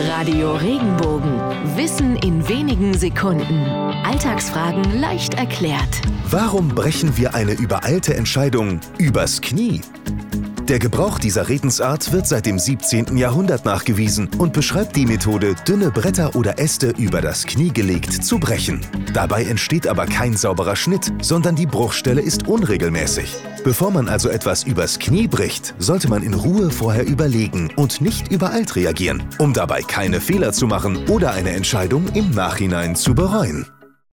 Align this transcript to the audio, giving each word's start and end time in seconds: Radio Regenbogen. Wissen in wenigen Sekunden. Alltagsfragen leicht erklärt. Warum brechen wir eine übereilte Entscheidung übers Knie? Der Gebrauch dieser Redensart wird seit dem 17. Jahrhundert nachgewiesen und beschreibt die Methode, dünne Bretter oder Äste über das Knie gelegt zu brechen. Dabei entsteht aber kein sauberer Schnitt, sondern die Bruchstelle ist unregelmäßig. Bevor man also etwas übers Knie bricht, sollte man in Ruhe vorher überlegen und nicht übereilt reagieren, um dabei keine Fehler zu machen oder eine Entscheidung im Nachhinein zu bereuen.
Radio 0.00 0.54
Regenbogen. 0.54 1.40
Wissen 1.76 2.14
in 2.18 2.48
wenigen 2.48 2.94
Sekunden. 2.94 3.64
Alltagsfragen 4.04 5.00
leicht 5.00 5.34
erklärt. 5.34 6.02
Warum 6.30 6.68
brechen 6.68 7.16
wir 7.16 7.34
eine 7.34 7.54
übereilte 7.54 8.14
Entscheidung 8.14 8.78
übers 8.98 9.40
Knie? 9.40 9.80
Der 10.68 10.78
Gebrauch 10.78 11.18
dieser 11.18 11.48
Redensart 11.48 12.12
wird 12.12 12.26
seit 12.26 12.44
dem 12.44 12.58
17. 12.58 13.16
Jahrhundert 13.16 13.64
nachgewiesen 13.64 14.28
und 14.36 14.52
beschreibt 14.52 14.96
die 14.96 15.06
Methode, 15.06 15.54
dünne 15.66 15.90
Bretter 15.90 16.36
oder 16.36 16.58
Äste 16.58 16.92
über 16.98 17.22
das 17.22 17.46
Knie 17.46 17.72
gelegt 17.72 18.12
zu 18.22 18.38
brechen. 18.38 18.82
Dabei 19.14 19.44
entsteht 19.44 19.86
aber 19.86 20.04
kein 20.04 20.36
sauberer 20.36 20.76
Schnitt, 20.76 21.10
sondern 21.22 21.56
die 21.56 21.64
Bruchstelle 21.64 22.20
ist 22.20 22.48
unregelmäßig. 22.48 23.34
Bevor 23.64 23.90
man 23.90 24.10
also 24.10 24.28
etwas 24.28 24.64
übers 24.64 24.98
Knie 24.98 25.26
bricht, 25.26 25.74
sollte 25.78 26.10
man 26.10 26.22
in 26.22 26.34
Ruhe 26.34 26.70
vorher 26.70 27.06
überlegen 27.06 27.70
und 27.74 28.02
nicht 28.02 28.30
übereilt 28.30 28.76
reagieren, 28.76 29.22
um 29.38 29.54
dabei 29.54 29.80
keine 29.80 30.20
Fehler 30.20 30.52
zu 30.52 30.66
machen 30.66 31.08
oder 31.08 31.32
eine 31.32 31.52
Entscheidung 31.52 32.08
im 32.12 32.32
Nachhinein 32.32 32.94
zu 32.94 33.14
bereuen. 33.14 33.66